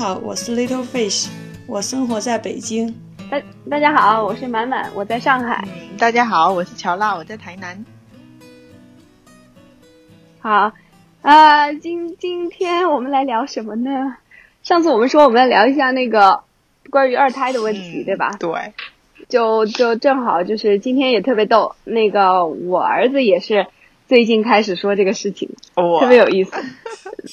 [0.00, 1.28] 好，我是 Little Fish，
[1.66, 2.88] 我生活在北京。
[3.30, 5.62] 大大家好，我是满满，我在上海。
[5.98, 7.84] 大家好，我是乔娜，我在台南。
[10.38, 10.72] 好，
[11.20, 14.16] 啊，今今天我们来聊什么呢？
[14.62, 16.44] 上次我们说我们要聊一下那个
[16.88, 18.34] 关于二胎的问题，对吧？
[18.40, 18.50] 对。
[19.28, 23.66] 就就正好就是今天也特别逗，那个我儿子也是
[24.08, 26.52] 最近开始说这个事情，特别有意思。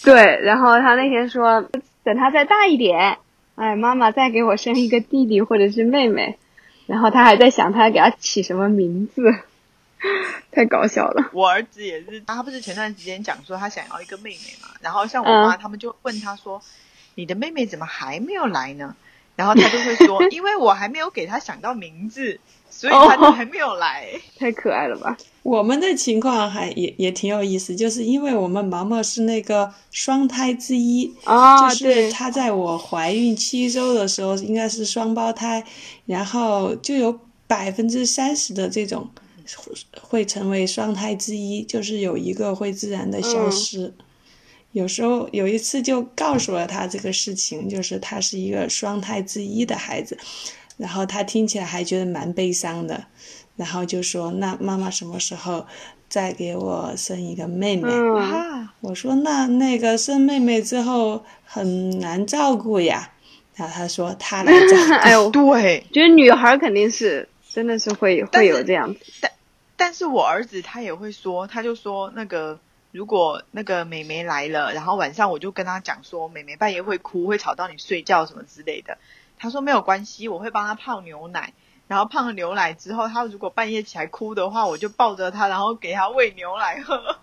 [0.04, 1.64] 对，然后他那天说，
[2.08, 3.18] 等他再大一点，
[3.56, 6.38] 哎，妈妈再给我生一个弟弟或者是妹妹，
[6.86, 9.22] 然后他还在想他给他起什么名字，
[10.54, 11.30] 太搞笑了。
[11.34, 16.62] 我儿子也是，他不是前段时间讲说他想要一个妹妹嘛，然后像我妈他们就问他说，
[17.16, 18.96] 你的妹妹怎么还没有来呢？
[19.36, 22.40] 然后他就会说， 因为我还没有给他想到名字，
[22.78, 24.08] 所以他就还没有来。
[24.38, 25.18] 太可爱了吧！
[25.42, 35.64] 我们的情况还也也挺有意思，就是因为我们毛毛是那个双胎之一，就是他在我怀孕七周的时候应该是双胞胎，
[36.06, 39.10] 然后就有百分之三十的这种
[40.02, 43.92] 会成为双胎之一，就是有一个会自然的消失。
[44.74, 50.16] 有时候有一次就告诉了他这个事情，就是他是一个双胎之一的孩子，
[50.78, 53.06] 然后他听起来还觉得蛮悲伤的，
[53.56, 55.66] 然后就说：“那妈妈什么时候
[56.08, 57.90] 再给我生一个妹妹？”
[58.82, 63.12] 我说：“那那个生妹妹之后很难照顾呀。”
[63.56, 64.94] 然后他说：“他来照顾。
[65.02, 69.32] ”哎呦，对，觉得女孩肯定是真的是会会有这样子，但
[69.76, 72.60] 但是我儿子他也会说，他就说那个。
[72.94, 78.98] 如果那个美眉来了，然后晚上我就跟她讲说，美眉半夜会哭，会吵到你睡觉什么之类的。
[79.38, 81.54] 她说没有关系，我会帮他泡牛奶，
[81.88, 87.18] 然后泡了牛奶之后，他如果半夜起来哭的话，我就抱着他，然后给他喂牛奶喝。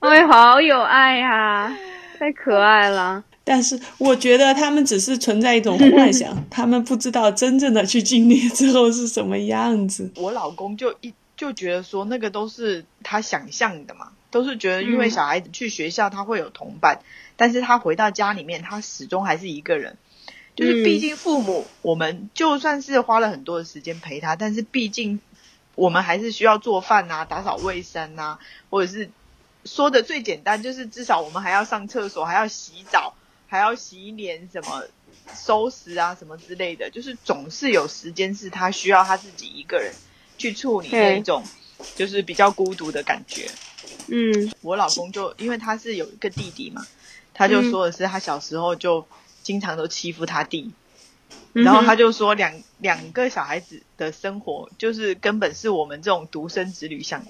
[0.00, 1.76] 哎，好有爱呀，
[2.18, 3.22] 太可爱了。
[3.44, 10.10] 但是我觉得他们只是存在一种幻想， 他们不知道真正的去经历之后是什么样子。
[10.16, 14.08] 我老公就一就觉得说，那个都是他想象的嘛。
[14.30, 17.00] 都是觉得，因为小孩子去学校他会有同伴，
[17.36, 19.98] 但是他回到家里面，他始终还是一个人。
[20.54, 25.18] 就是毕竟父母，我们就算是花了很多的时间陪他，但是毕竟
[25.74, 29.10] 我们还是需要做饭啊、打扫卫生啊，或者是
[29.64, 33.14] 说的最简单，就是至少我们还要上厕所，还要洗澡，
[33.48, 34.82] 还要洗脸，什么
[35.34, 39.94] 收拾啊，什么之类的，就是总是有时间是他需要他自己一个人
[40.36, 41.42] 去处理那一种，
[41.96, 43.48] 就是比较孤独的感觉。
[44.08, 46.86] 嗯，我老公就因为他是有一个弟弟嘛，
[47.32, 49.06] 他就说的是他小时候就
[49.42, 50.70] 经常都欺负他弟，
[51.52, 57.24] 然后他就说两两个小孩子的生活就是根本是我们这种独生子女想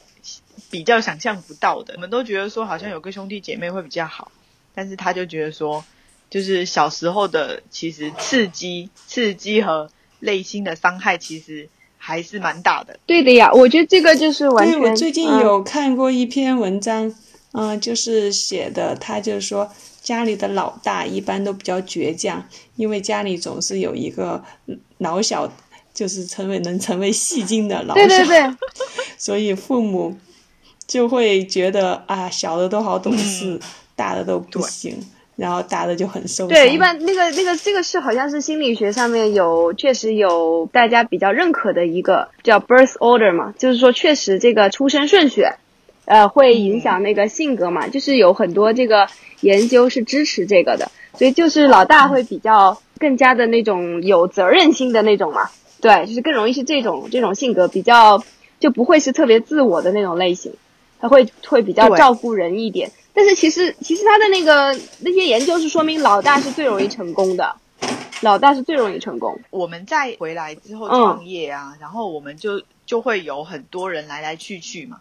[0.70, 1.94] 比较想象不到的。
[1.94, 4.30] 我们都觉得说好像有个兄弟姐妹会比较好，
[4.74, 5.84] 但是他就觉得说，
[6.30, 9.90] 就是小时候的其实刺激、刺激和
[10.20, 11.68] 内心的伤害其实。
[12.04, 14.76] 还是蛮大的，对的呀，我觉得这个就是完全。
[14.80, 17.14] 我最近有看过一篇文章，
[17.52, 19.70] 嗯，就是写的，他就是说
[20.02, 22.44] 家里的老大一般都比较倔强，
[22.76, 24.42] 因为家里总是有一个
[24.98, 25.50] 老小，
[25.94, 28.56] 就是成为能成为戏精的老小，对对对，
[29.16, 30.16] 所以父母
[30.86, 33.60] 就会觉得啊，小的都好懂事，
[33.94, 34.98] 大的都不行。
[35.34, 36.48] 然后大的就很受伤。
[36.48, 45.46] 对，一般那个那个这个是好像是心理学上面有确实有大家比较认可的一个叫 birth order 嘛，就是说确实这个出生顺序，
[46.04, 49.08] 呃，会影响那个性格嘛，就是有很多这个
[49.40, 58.22] 研究是支持这个的，所以就是老大会比较更加的那种有责任心的那种嘛，对，就是更容易是这种这种性格比较
[58.58, 60.52] 就不会是特别自我的那种类型，
[61.00, 62.90] 他会会比较照顾人一点。
[63.14, 67.54] 但是其实，其实他的那个那些研究是说明老大是最容易成功的，
[68.22, 69.38] 老大是最容易成功。
[69.50, 75.00] 我们再回来之后创业啊，然后我们就就会有很多人来来去去嘛，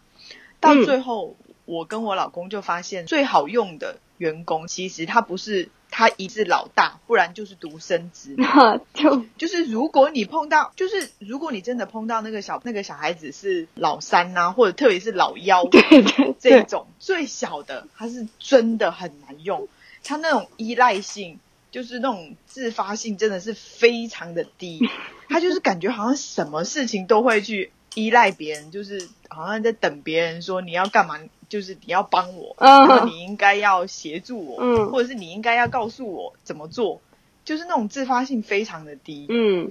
[0.61, 1.35] 到最后
[1.65, 5.67] 我跟我老公就发现最好用的员工，其实他不是。
[5.93, 8.33] 他一是老大，不然就是独生子。
[8.95, 15.67] 就就是如果你碰到，就是如果你真的碰到那个小那个小孩子是老三呐，或者特别是老幺
[16.39, 19.67] 这种最小的，他是真的很难用。
[20.01, 21.39] 他那种依赖性，
[21.71, 24.79] 就是那种自发性，真的是非常的低。
[25.27, 31.19] 他就是感觉好像什么事情都会去依赖别人，就是好像在等别人说你要干嘛。
[31.51, 37.01] 就是你要帮我，然后你应该要协助我，或者是你应该要告诉我怎么做，
[37.43, 39.25] 就是那种自发性非常的低。
[39.27, 39.69] 嗯，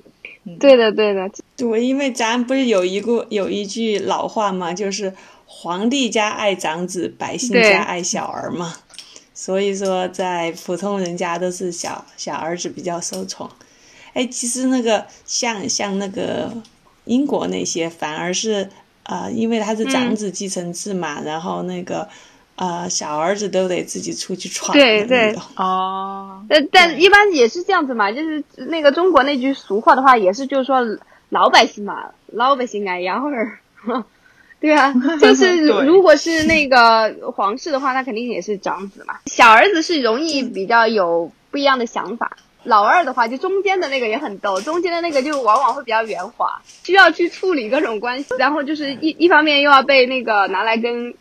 [0.59, 5.15] 对的，对的，对，因为咱不是有一个有一句老话嘛，就是
[5.47, 8.75] 皇帝家爱长子，百姓家爱小儿嘛。
[9.33, 13.49] 所以说在普通人家都是小小儿子比较受宠。
[14.13, 16.53] 哎，其实那个像像那个
[17.11, 18.69] 英国那些，反而是
[19.03, 22.09] 呃，因为他是长子继承制嘛，然后那个
[22.55, 24.73] 呃小儿子都得自己出去闯。
[24.73, 26.45] 对对哦。
[26.49, 30.81] 但但一般也是这样子嘛，就是那个中国那句俗话的话，也是就是说
[31.31, 33.59] 老百姓嘛，老百姓爱养儿。
[34.61, 39.15] 对啊， 就是如果是那个皇室的话，那肯定也是长子嘛。
[39.27, 51.15] 小儿子是容易比较有不一样的想法，老二的话就中间的那个也很逗，中间的那个就往往会比较圆滑，需要去处理各种关系，然后就是一一方面又要被那个拿来跟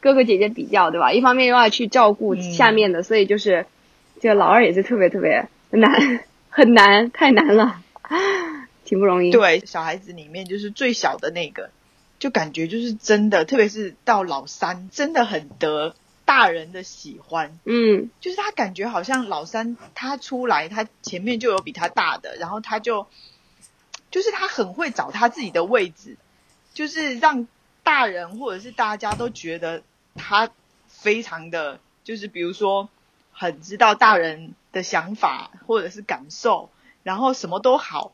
[0.00, 1.12] 哥哥姐姐比较，对吧？
[1.12, 3.66] 一方面又要去照顾下面的，所以就是
[4.20, 6.20] 就老二也是特别特别难，
[6.50, 7.80] 很难，太难了，
[8.84, 9.30] 挺不容易。
[9.30, 11.70] 对，小孩子里面就是最小的那个。
[12.18, 15.94] 就感觉就是真的，特别是到老三，真的很得
[16.26, 17.58] 大人的喜欢。
[17.64, 23.06] 嗯，就是他感觉好像老三他出来，他前面就有比他大的，然后他就
[24.10, 26.18] 就是他很会找他自己的位置，
[26.74, 27.48] 就是让
[27.82, 29.82] 大人或者是大家都觉得
[30.14, 30.50] 他
[30.88, 32.90] 非常的，就是比如说
[33.32, 36.68] 很知道大人的想法或者是感受，
[37.02, 38.12] 然后什么都好。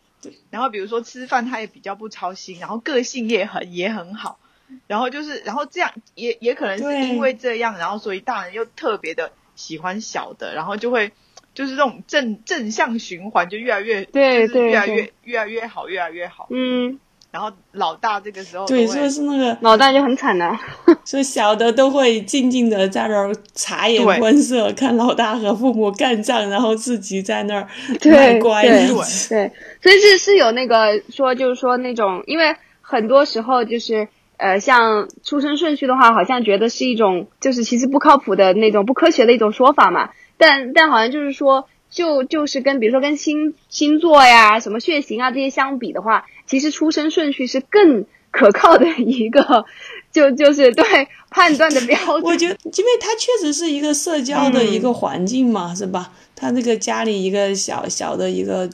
[0.50, 4.38] 然后比如说吃饭，他也比较不操心，然后个性也很也很好，
[4.86, 11.12] 然后就是，然后这样也也可能是因为这样，然后所以大人又特别的喜欢小的，然后就会
[11.54, 16.98] 就是这种正正向循环就越来越对对越来越越来越好越来越好，嗯。
[17.30, 20.54] 然后老大这个时候对，所以是那个老大就很惨的，
[21.02, 27.66] 所以小的都会静静的在那儿察言观色，看老大和父母干仗，然后自己在那儿
[28.04, 28.60] 卖乖。
[28.64, 28.88] 对对
[29.30, 34.06] 对，所以是是有那个说，就是说那种，因为很多时候就是
[34.42, 41.68] 呃，像出生顺序的话，好像觉得是一种就是其实不靠谱的那种不科学的一种说法嘛，但但好像就是说。
[41.92, 49.66] 就就是跟比如说跟星星座呀、什么血型啊这些相比的话，其实出生顺序是更可靠的一个，
[50.10, 52.22] 就就是对判断的标准。
[52.24, 56.10] 我觉得，因为它确实是一个社交的一个环境嘛，是吧？
[56.34, 58.70] 他那个家里一个小小的一个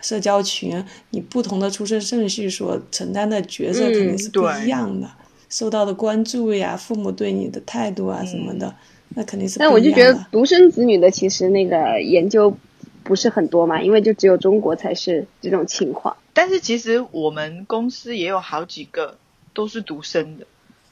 [0.00, 5.10] 社交群，你不同的出生顺序所承担的角色肯定是不一样的，
[5.48, 8.74] 受到的关注呀、父母对你的态度啊什么的。
[9.16, 9.58] 那肯定是。
[9.58, 12.56] 但我就觉得独生子女的其实那个研究
[13.02, 16.16] 不是很多嘛，因为就只有中国才是这种情况。
[16.32, 19.18] 但是其实我们公司也有好几个
[19.52, 20.46] 都是独生的，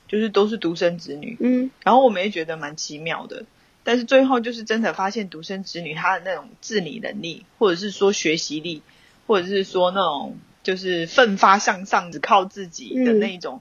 [0.08, 1.36] 就是都是独生子女。
[1.38, 1.70] 嗯。
[1.84, 3.44] 然后我们也觉得蛮奇妙的，
[3.84, 8.82] 但是最后就是真的发现独生子女他的那种自理能力，或者是说学习力，
[9.28, 13.60] 或者是说那种就是奋发向上、只靠自己的那种，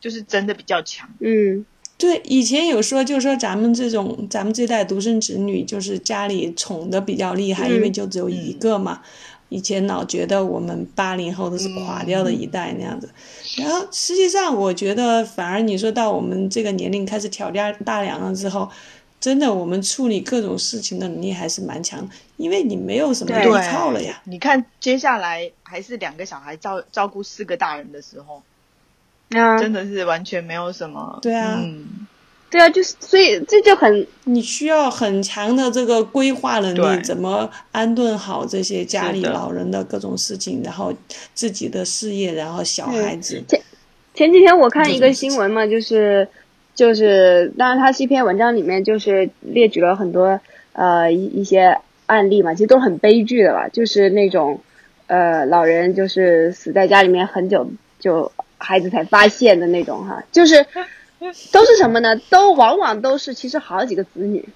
[0.00, 1.08] 就是真的比较强。
[1.20, 1.64] 嗯。
[1.96, 9.00] 对，以前有说，就是说咱们这种咱们这代独生子女，就是家里宠的比较厉害，因为就只有一个嘛。
[9.48, 13.08] 以前老觉得我们八零后都是垮掉的一代那样子，
[13.58, 18.68] 然后实际上我觉得，反而你说到我们这个年龄开始挑家大梁了之后，
[19.24, 22.06] 真的我们处理各种事情的能力还是蛮强，
[22.36, 24.20] 因为你没有什么依靠了呀。
[24.24, 28.42] 你看接下来还是两个小孩照照顾四个大人的时候。
[29.30, 31.18] 啊，真的是完全没有什么。
[31.22, 31.58] 对啊，
[32.50, 40.92] 对啊，就是所以这就很，你需要很强的这个规划能力，怎么安顿好这些家里老人的各种事情，然后
[41.32, 43.42] 自己的事业，然后小孩子。
[43.48, 43.62] 前
[44.12, 46.28] 前几天我看一个新闻嘛，就是
[46.74, 50.40] 就是，当然它是一篇文章，里面就是列举了很多
[50.72, 54.60] 呃一一些案例嘛，其实都很悲剧的吧，就是那种
[55.06, 58.32] 呃老人就是死在家里面很久就。
[58.56, 60.64] 孩子才发现的那种哈，就是
[61.52, 62.16] 都是什么呢？
[62.30, 64.48] 都往往都是其实好几个子女，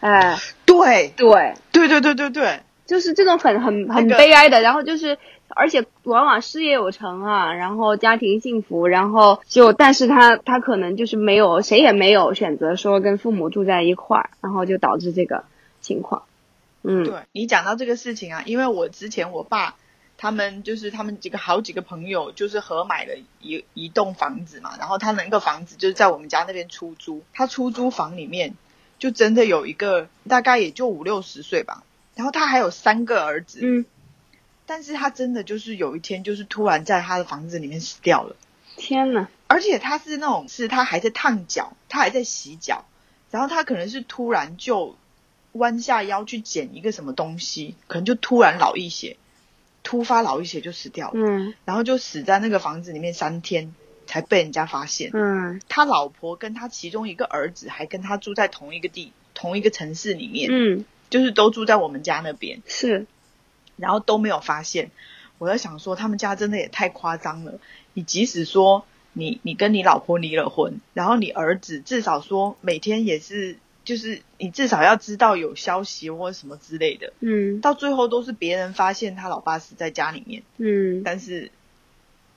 [0.00, 4.60] 哎，对对对对对对对，就是这种很很很悲哀的。
[4.60, 5.16] 然后就是，
[5.56, 15.44] 而且往往事业有成啊，然后家庭幸福，然后就但是他他可能就是没有谁也没有选择说跟父母住在一块儿，然后就导致这个
[15.80, 16.22] 情况。
[16.82, 19.76] 嗯，对你讲到这个事情啊，因为我之前我爸。
[20.22, 24.76] 他们就是他们几个好几个朋友，就是合买了一一栋房子嘛。
[24.78, 27.22] 然后他那个房子就是在我们家那边出租。
[27.32, 28.52] 他出租房里面
[28.98, 31.84] 就真的有一个大概也就五六十岁吧。
[32.16, 33.60] 然后他还有三个儿子。
[33.62, 33.86] 嗯。
[34.70, 38.36] 但是他真的就是有一天就是突然在他的房子里面死掉了。
[38.76, 42.84] 天呐，而且他是那种是他还在烫脚，他还在洗脚，
[43.32, 44.96] 然后他可能是突然就
[45.50, 49.16] 弯下腰去捡一个什么东西，可能就突然脑溢血。
[49.82, 53.74] 突发脑溢血就死掉了，嗯，然后就死在那个房子里面三天，
[54.06, 55.10] 才被人家发现。
[55.12, 63.06] 嗯，他老婆跟他其中一个儿子还跟他住在同一个地同一个城市里面，嗯，就是都住在我们家那边，是，
[63.80, 64.90] 然后都没有发现。
[65.38, 67.54] 我在想说，他们家真的也太夸张了。
[67.94, 68.84] 你即使说
[69.14, 77.12] 你你跟你老婆离了婚，然后你儿子至少说每天也是，就是你至少要知道有消息或者什么之类的。
[77.20, 81.50] 嗯，到最后都是别人发现他老爸死在家里面，嗯，但是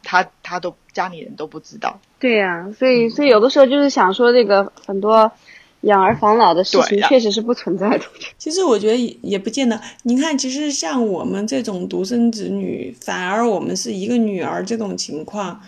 [0.02, 2.00] 他他都家里人都不知道。
[2.20, 5.30] 对呀，所以所以有的时候就是想说，这个很多
[5.84, 8.06] 养儿防老的事情确实是不存在的。
[8.38, 9.80] 其实我觉得也也不见得。
[10.04, 15.62] 你看，其实像我们这种独生子女，反而我们是一个女儿这种情况，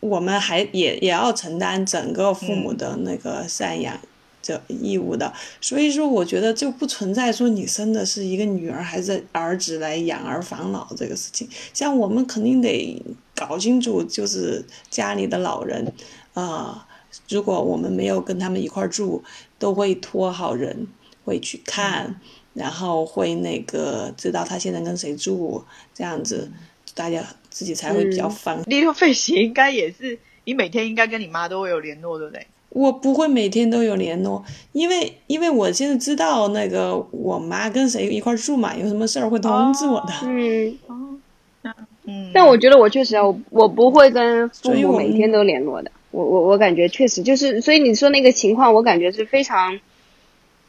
[0.00, 3.98] 我们还也也要承担整个父母的那个赡养
[4.40, 5.32] 这义务的。
[5.60, 11.46] 所以说，我觉得就不存在说你生的是一个女儿还是儿子来养儿防老这个事情。
[11.74, 13.02] 像我们肯定得
[13.34, 15.92] 搞清楚，就是家里的老人，
[16.32, 16.86] 啊。
[17.28, 19.20] 如果我们没有跟他们一块儿住，
[19.60, 20.88] 都会托好人
[21.24, 22.20] 会去看，
[22.54, 25.62] 然后会那个知道他现在跟谁住，
[25.94, 26.50] 这样子
[26.94, 28.60] 大家自己才会比较放。
[28.64, 32.44] 利用费息应该也是，你每天应该跟你妈都会有联络，对不对？
[32.70, 40.12] 我不会每天都有联络，因为因为我现在知道那个我妈跟谁一块儿住嘛，有什么事儿会通知我的。
[40.22, 40.94] 嗯哦，
[42.04, 42.30] 嗯。
[42.32, 45.90] 但我觉得我确实啊，我我不会跟父母每天都联络的。
[46.10, 49.78] 我我我感觉确实就是，所以你说那个情况，我感觉是非常，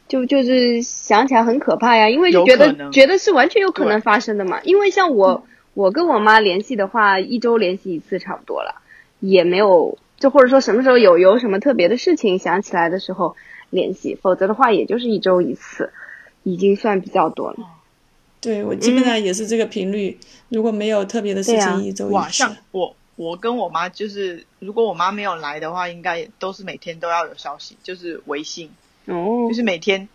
[0.06, 4.60] 就就是想起来很可怕呀，因为就觉得觉得是完全有可能发生的嘛。
[4.62, 5.44] 因为像我
[5.74, 8.82] 我跟我妈联系的话，一周联系一次差不多了，
[9.18, 13.34] 也没有就或者说什么时候有有什么特别的事情想起来的时候
[13.70, 15.92] 联系，否则的话也就是一周一次，
[16.44, 17.56] 已经算比较多了。
[18.40, 20.18] 对我基本上也是这个频率，
[20.50, 22.44] 如果没有特别的事情，一周一次。
[22.70, 22.94] 我。
[23.22, 28.70] 我跟我妈就是，如果我妈没有来的话，应该都是每天都要有消息，就是微信，
[29.06, 30.08] 哦，就是每天，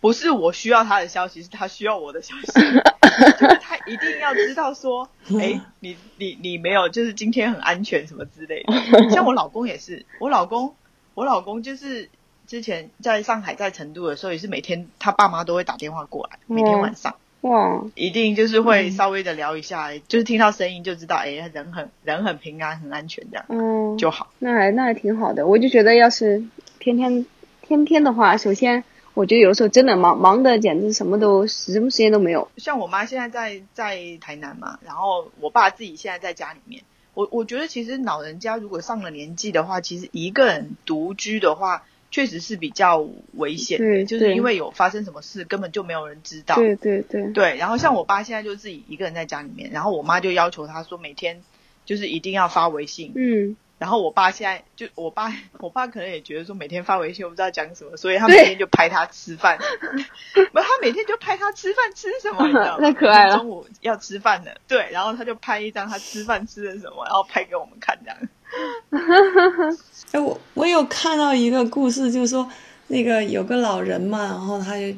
[0.00, 2.52] 不是我需要她的消息，是她需要我的消息，
[3.38, 9.10] 就是她一定要知道说， 哎，你你你没有，就是今天很安全什么之类的。
[9.12, 10.74] 像我老公也是，我老公，
[11.14, 12.08] 我老公就是
[12.46, 17.14] 之前在上海在成都的时候，也是每天他爸妈都会打电话过来，每天晚上。
[17.44, 24.28] 哇，一定就是会稍微的聊一下，就是听到声音就知道，哎，人很人很平安，很安全这样，嗯，就好。
[24.38, 26.42] 那还那还挺好的，我就觉得要是
[26.78, 27.26] 天天
[27.60, 28.82] 天天的话，首先
[29.12, 32.48] 我觉得有的时候真的忙忙的简直什么都什么时间都没有。
[32.56, 36.82] 像我妈现在在在台南嘛，然后我爸自己现在在家里面，
[37.12, 41.82] 我我觉得其实老人家如果上了年纪的话，其实一个人独居的话。
[42.14, 46.54] 确实是比较危险的，就是因为有发生什么事，根本就没有人知道。
[46.54, 47.32] 对对对。
[47.32, 51.42] 对，然后像我爸现在就自己一个人在家里面，然后我妈就要求他说每天
[51.84, 53.10] 就是一定要发微信。
[53.16, 53.56] 嗯。
[53.78, 59.58] 然后我爸现在就我爸， 我爸可能也觉得说每天发微信我不知道讲什么，所以他每天就拍他吃饭。
[60.52, 62.80] 不，他每天就拍他吃饭吃什么，你知道吗？
[62.86, 63.38] 太可爱了。
[63.38, 68.16] 中午要吃饭的，对，然后他就拍一张他吃饭吃的什么，然后拍给我们看这样。
[70.12, 72.48] 哎，我我有看到一个故事，就是说
[72.88, 74.94] 那个有个老人嘛，然后他就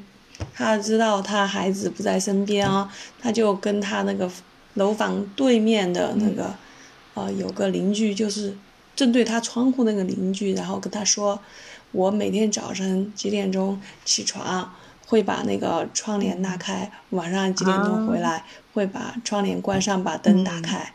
[0.54, 4.30] 他知道他孩子不在身边啊，他就跟他那个
[4.74, 6.54] 楼房对面的那个
[7.14, 8.54] 呃有个邻居，就是
[8.94, 11.40] 正对他窗户那个邻居，然后跟他说，
[11.92, 14.74] 我每天早晨几点钟起床，
[15.06, 18.44] 会把那个窗帘拉开，晚上几点钟回来
[18.74, 20.92] 会把窗帘关上，把灯打开。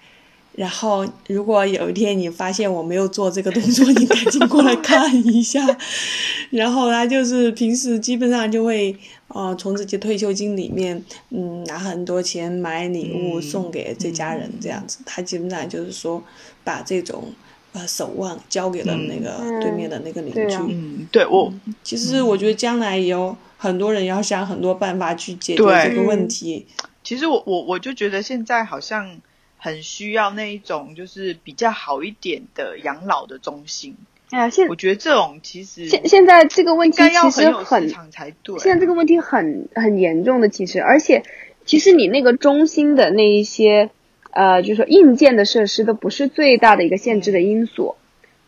[0.53, 5.65] 然后，如果有一天你发现我没有做这个动作，你赶紧过来看一下。
[6.51, 8.93] 然后他就是平时基本上就会，
[9.29, 15.00] 呃，从自己退休金里面，嗯，拿很多钱买礼物送给这家人，这样子。
[15.05, 16.22] 他基本上就是说，
[16.65, 17.31] 把这种
[17.72, 20.58] 呃守望交给了那个对面的那个邻居。
[20.70, 26.67] 嗯，对我其实我觉得将来有很多人要想很多办法去解决这个问题。
[27.01, 29.17] 其实我我我就觉得现在好像。
[29.63, 33.96] 很需要那一种就是比较好一点的养老的中心。
[34.32, 38.58] 哎呀，现我觉得这种其实现现在这个问题其实很才对。
[38.58, 41.22] 现在这个问题很很严重的，其实而且
[41.63, 43.91] 其实你那个中心的那一些
[44.32, 47.96] 呃，就是说硬件的设施都不是最大的一个限制的因素，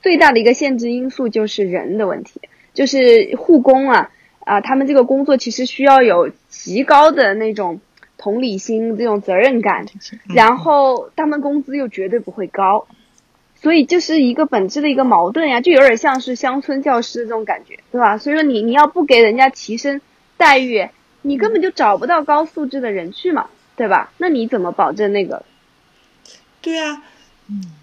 [0.01, 2.41] 最大的一个限制因素就是人的问题，
[2.73, 7.79] 就是护工啊啊，他们这个工作其实需要有极高的那种。
[8.23, 9.85] 同理心这种责任感，
[10.29, 12.87] 然后他们工资又绝对不会高，
[13.61, 18.17] 所以就是一个本质的一个矛盾呀，就有点像是乡村教师这种感觉，对吧？
[18.17, 19.99] 所以说你你要不给人家提升
[20.37, 20.87] 待遇，
[21.21, 24.13] 你根本就找不到高素质的人去嘛，对吧？
[24.19, 25.43] 那你怎么保证那个？
[26.61, 27.03] 对啊，
[27.49, 27.73] 嗯，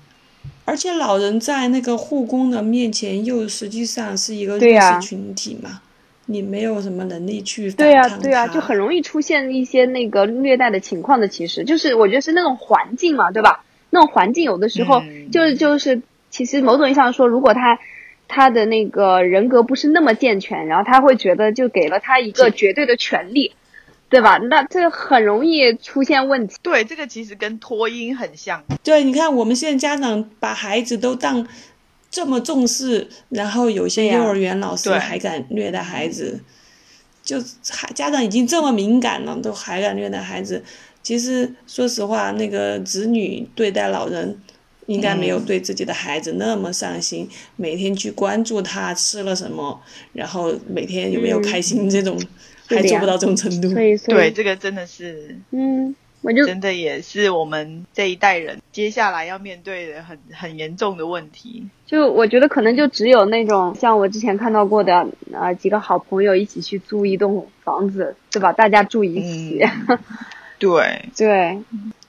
[0.65, 5.83] 而且老人在那个护工的面前又实际上是一个弱势群体嘛。
[6.31, 11.29] 你没有什么能力去对呀对呀，就很容易出现一些那个虐待的情况的。
[11.29, 13.65] 其实就是我觉得是那种环境嘛，对吧？
[13.91, 17.79] 那种环境有的时候就是就是，其实某种意义上说，如果他
[18.29, 23.53] 他的那个人格不是那么健全，然后他会觉得就给了他一个绝对的权利。
[24.09, 24.39] 对吧？
[24.39, 26.57] 那这很容易出现问题。
[26.63, 28.65] 对，这个其实跟脱音很像。
[28.83, 31.47] 对，你看我们现在家长把孩子都当
[32.11, 36.41] 这么重视，然后有些幼儿园老师还敢虐待孩子，
[37.23, 40.63] 就还家长已经这么敏感了，都还敢虐待孩子。
[41.03, 44.39] 其实说实话，那个子女对待老人，
[44.87, 49.81] 应该没有对自己的孩子那么上心，每天去关注他吃了什么，
[50.13, 52.21] 然后每天有没有开心这种。
[52.73, 61.67] 还做不到这种程度，对这个真的是，嗯，我就真的也是我们这一代人接下来要面对的很很严重的问题。
[61.87, 68.53] 就我觉得可能就只有那种像我之前看到过的啊，几个好朋友一起去租一栋房子，对吧？
[68.53, 69.61] 大家住一起，
[70.59, 71.59] 对对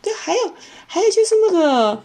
[0.01, 0.53] 对，还有
[0.87, 2.03] 还有就是那个，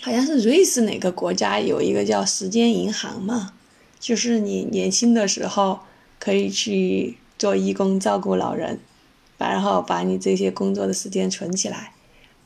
[0.00, 3.52] 好像是瑞士哪个国家有一个叫时间银行嘛，
[4.00, 5.80] 就是你年轻的时候
[6.18, 7.18] 可以去。
[7.36, 8.78] 做义工照顾老人，
[9.48, 11.92] 然后把你这些工作的时间存起来，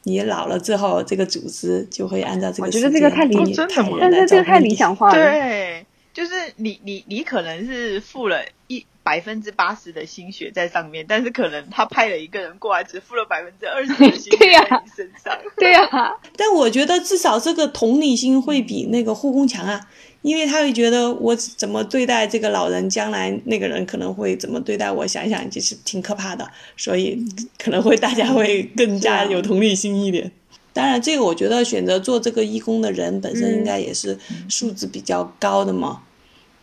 [0.05, 5.15] 你老了之后，这个组织就会按照这个时间给你派人但是这个太理想化了。
[5.15, 15.37] 对，就是你你你可能是付了一百分之八十的心血在上面，但是可能他派了一个人过来，只付了百分之二十的心血 在你身上。
[15.57, 15.81] 对呀，
[16.37, 19.81] 但我觉得至少这个同理心会比那个护工强啊。
[20.29, 27.25] 因为他会觉得我怎么对待这个老人，将来那个人可能会怎么对待我，想想就是挺可怕的，所以
[27.57, 30.31] 可能会大家会更加有同理心一点。
[30.75, 34.19] 当然，这个我觉得选择做这个义工的人本身应该也是
[34.51, 36.03] 素质比较高的嘛，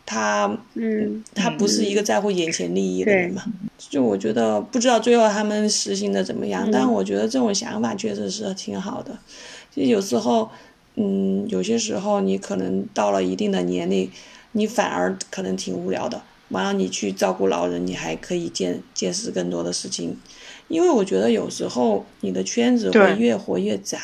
[0.05, 3.43] 他嗯，他不是一个在乎眼前利益的人嘛。
[3.79, 9.17] 就我觉得不知道最后他们实行的怎么样，但我觉得这种想法确实是挺好的。
[9.75, 10.51] 就有时候。
[10.97, 14.09] 嗯，有些时候你可能到了一定的年龄，
[14.53, 16.21] 你反而可能挺无聊的。
[16.49, 20.17] 完了，你去照顾老人，你还可以见见识更多的事情。
[20.67, 23.97] 因为我觉得有时候你的圈子会越活越窄，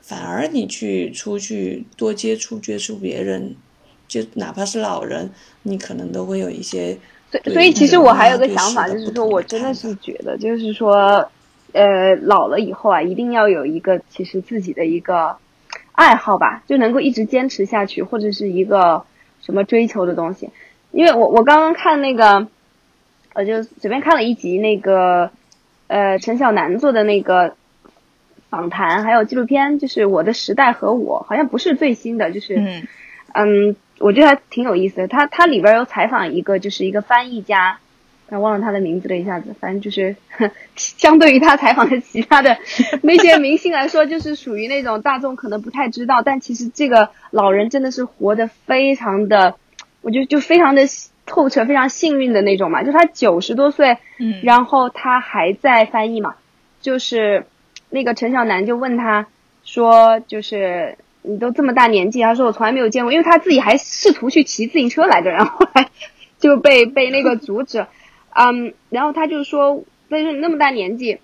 [0.00, 3.56] 反而你去出去多接触接触别人，
[4.08, 5.30] 就哪怕是老人，
[5.64, 6.96] 你可能都会有一些。
[7.30, 11.28] 所所以，其实我还有个想法，就是说我真的是觉得，就是说，
[11.72, 15.36] 呃，老了以后啊，一定要有一个其实自己的一个。
[15.96, 19.04] 爱好吧，就能够一直坚持下去，或者是一个
[19.40, 20.50] 什么追求的东西。
[20.92, 22.46] 因为我我刚刚看那个，
[23.32, 25.30] 呃，就随便看了一集那个，
[25.88, 27.56] 呃，陈小南做的那个
[28.48, 32.56] 访谈，还有纪录片，就是《我的时代和我》，好像不是最新的，就是，
[33.34, 35.08] 嗯，我觉得还挺有意思的。
[35.08, 37.78] 他他里边有采访一个，就是一个翻译家。
[38.28, 40.16] 他忘了他的名字了，一下子，反正就是，
[40.74, 42.58] 相对于他采访的其他的
[43.02, 49.54] 那些明星来说，就是属于那种大众可能不太知道，但其实这个老人真的是活得非常的，
[50.02, 50.82] 我觉得就非常的
[51.24, 52.82] 透彻，非常幸运的那种嘛。
[52.82, 56.34] 就他九十多岁，嗯，然后他还在翻译嘛，
[56.80, 57.46] 就是
[57.90, 59.28] 那个陈小南就问他
[59.62, 65.88] 说，就是你都这么大年纪，他说我从来没有见过，因为他自己还试图去骑自行车来着，然后后来
[66.40, 67.86] 就被被那个阻止。
[68.38, 71.18] 嗯，然后他就说，但是那么大年纪，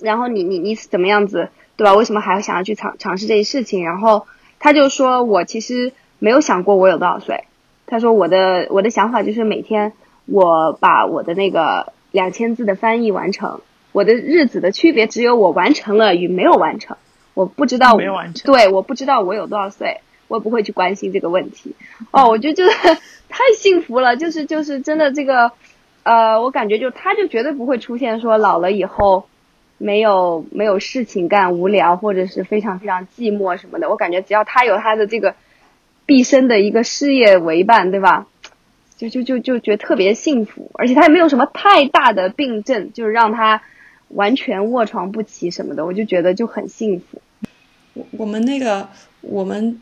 [0.00, 1.94] 然后你你你是怎么样子，对吧？
[1.94, 3.84] 为什么还要想要去尝尝试这些事情？
[3.84, 4.26] 然后
[4.58, 7.44] 他就说，我其实没有想过我有多少岁。
[7.86, 9.92] 他说我的我的想法就是每天
[10.26, 13.60] 我把我的那个两千字的翻译完成，
[13.92, 16.96] 我的日子的区别只有我完成了与没有完成。
[17.34, 18.52] 我不知道，没有完成。
[18.52, 21.76] 对，我不知道我有多少岁，我不会去关心这个问题。
[22.10, 22.78] 哦，我觉得就是
[23.30, 25.52] 太幸福了，就是就是真的这个。
[26.04, 29.26] 呃，我感觉就他就绝对不会出现说老了以后
[29.78, 33.88] 没有没有事情干、无聊或者是非常非常寂寞什么的。
[33.88, 35.36] 我感觉只要他有他的这个
[36.04, 38.26] 毕生的一个事业为伴，对吧？
[38.96, 43.62] 就就就就觉得特别幸福，而且他也没有什么太大的病症，就是让他
[44.08, 47.20] 完全卧床不起什么的，我就觉得就很幸福。
[47.94, 48.88] 我我们那个
[49.20, 49.80] 我们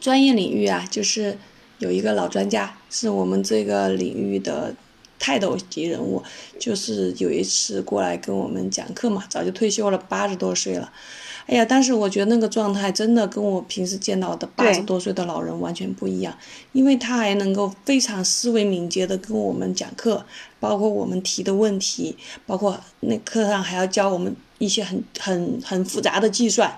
[0.00, 1.36] 专业领域啊，就是
[1.78, 4.74] 有一个老专家，是我们这个领域的。
[5.22, 6.20] 泰斗级人物，
[6.58, 10.92] 就是有一次过来跟我们讲课嘛，早就退休了，八十多岁了。
[11.46, 16.36] 哎呀，但是我觉得那个状态真的跟我平时见到的八十多岁的老人完全不一样，
[16.72, 20.26] 因为他还能够非常思维敏捷的跟我们讲课，
[20.58, 26.76] 包括我们提的问题，包括那课上还要教我们一些很很很复杂的计算，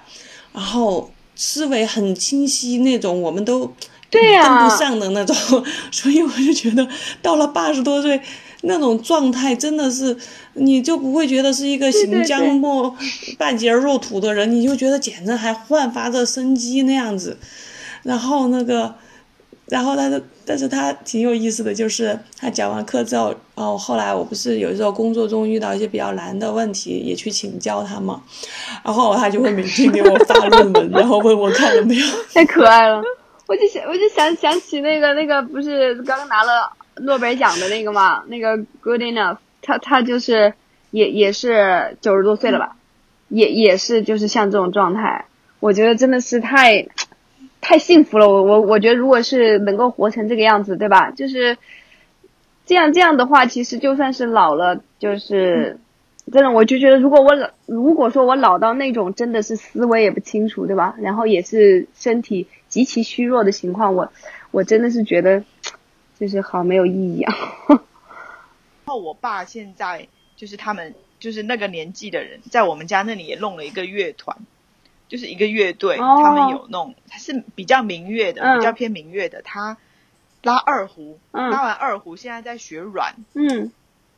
[0.52, 3.72] 然后思维很清晰那种，我们都。
[4.14, 5.36] 对呀，跟不上的那种。
[5.92, 6.86] 所以我就觉得，
[7.20, 8.20] 到了八十多岁，
[8.62, 10.16] 那种状态真的是，
[10.54, 12.94] 你就不会觉得是一个行将末
[13.38, 17.36] 半截入土的人，你就觉得简直还焕发着生机那样子。
[18.02, 18.94] 然后那个。
[19.66, 28.20] 然后他，但是他挺有意思的就是，他讲完课之后，哦，后来我不是有时候工作中遇到一些比较难的问题，也去请教他嘛，
[28.84, 32.06] 然后他就会每天给我发论文，然后问我看了没有。
[32.34, 33.02] 太可爱了，
[33.46, 40.54] 我就想，我就想想起那个那个不是刚刚拿了诺贝尔奖的那个嘛，那个 Good Enough，他他就是
[40.90, 42.76] 也也是九十多岁了吧，
[43.28, 45.26] 也也是就是像这种状态，
[45.60, 46.86] 我觉得真的是太。
[47.66, 51.10] 太幸福了，我我我觉得如果是能够活成这个样子，对吧？
[51.12, 51.56] 就是
[52.66, 55.78] 这样这样的话，其实就算是老了，就是
[56.30, 60.94] 真的，我就觉得如果我老，如果说我老到那种真的是思维也不清楚，对吧？
[60.98, 64.12] 然后也是身体极其虚弱的情况，我
[64.50, 65.44] 我真的是觉得
[66.18, 67.32] 就是好没有意义啊。
[67.68, 67.78] 然
[68.86, 74.36] 后我爸现在就是他们就是那个年纪的人，在我们家那里也弄了一个乐团。
[75.06, 79.42] 就是一个乐队，他们有那种，他是比较民乐的，比较偏民乐的。
[79.42, 79.76] 他
[80.42, 83.70] 拉二胡，拉完二胡，现在在学软，嗯，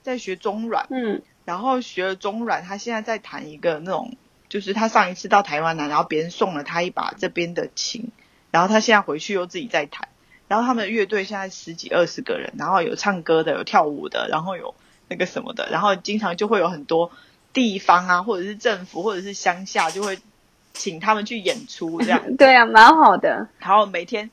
[0.03, 4.16] 在学中软，嗯，然后学了中软，他现在在弹一个那种，
[4.49, 8.09] 就是他上一次到台湾来，然后别人送了他一把这边的琴，
[8.50, 10.09] 然后他现在回去又自己在弹。
[10.48, 14.74] 然后他们的乐队现在十几二十个人，然后有唱歌的，有跳舞的，然后有
[15.09, 17.11] 那个什么的，然后经常就会有很多
[17.52, 20.18] 地方啊，或者是政府，或者是乡下就会。
[20.78, 23.48] 请他们去演出，这样 对啊，蛮好的。
[23.61, 24.30] 然后每天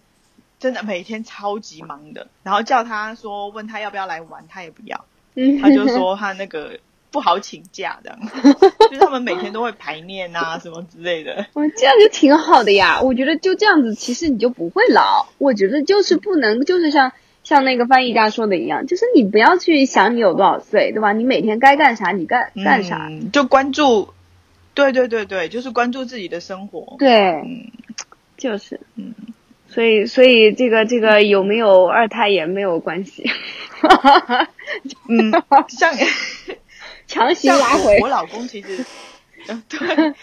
[0.59, 5.05] 真的每天超级忙的，然后叫他说问他要不要来玩，他也不要。
[5.35, 6.77] 嗯， 他就说他那个
[7.13, 8.19] 不好请假，这样。
[8.89, 11.45] 就是他们每天都会排练啊 什么之类的。
[11.53, 15.27] 我这样就挺好的呀，我觉得就这样子，其实你就不会老。
[15.37, 21.13] 我觉得就是不能，就是像像那个翻译家说的一样，就是你不要去想你有多少岁，对吧？
[21.13, 24.09] 你每天该干啥你干干啥，就关注。
[24.73, 26.95] 对对对对，就是关注自己的生活。
[26.97, 27.69] 对，
[28.37, 29.13] 就是，嗯，
[29.67, 33.29] 所以所以这个这个有没有二胎也没有关系。
[35.07, 35.31] 嗯，
[35.67, 35.93] 像
[37.13, 37.99] 强行拉回。
[38.01, 38.85] 我老公其实，
[39.69, 40.13] 对，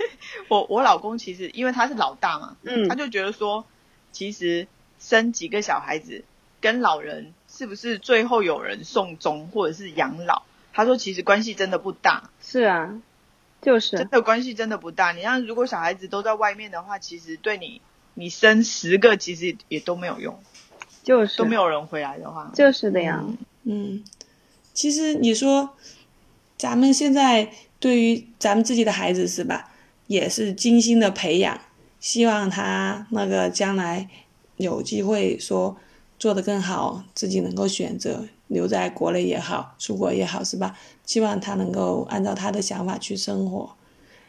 [0.48, 3.64] 我我老公其实因为他是老大嘛，嗯，他就觉得说，
[4.12, 4.66] 其实
[4.98, 6.24] 生几个小孩子
[6.61, 12.31] 跟老人是不是最后有人送终或者是养老，他说其实关系真的不大。
[12.42, 13.00] 是啊。
[13.62, 15.12] 就是真的关系真的不大。
[15.12, 17.83] 你像如果小孩子都在外面的话，其实对你，
[18.14, 20.42] 你生十个其实也都没有用，
[21.03, 23.22] 就是都没有人回来的话，就是的呀。
[23.64, 24.03] 嗯，
[24.72, 25.76] 其实你说，
[26.61, 29.70] 咱们现在对于咱们自己的孩子是吧，
[30.09, 31.59] 也是精心的培养，
[32.01, 34.07] 希望他那个将来
[34.59, 35.75] 有机会说
[36.18, 38.27] 做得更好，自己能够选择。
[38.49, 40.77] 留在国内也好，出国也好，是吧？
[41.07, 43.70] 希望他能够按照他的想法去生活，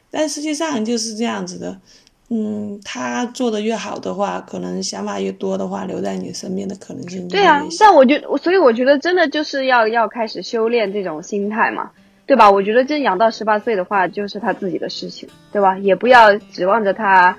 [0.09, 1.81] 但实际上就是这样子的。
[2.29, 11.91] 嗯，他做的越好的话，可能想法越多的话，留在你身边的可能性对啊，但我觉，所以我觉得真的就是要要开始修炼这种心态嘛，
[12.31, 12.49] 对吧？
[12.49, 15.77] 我觉得真养到十八岁的话，就是他自己的事情，对吧？
[15.79, 17.37] 也不要指望着他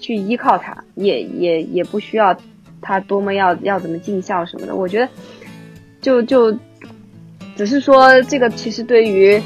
[0.00, 2.36] 去依靠他，也也也不需要
[2.80, 4.74] 他多么要要怎么尽孝什么的。
[4.74, 5.08] 我觉得。
[6.00, 6.58] 就就，
[7.54, 9.40] 只是说这个其实对于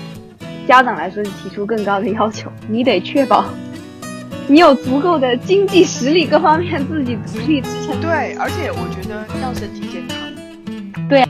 [0.66, 3.44] 家长来说是提出更高的要求，你得确保
[4.48, 8.00] 你有足够的经济实力，各方面自己独立支撑。
[8.00, 11.06] 对，而且我觉得要身体健康。
[11.06, 11.22] 对。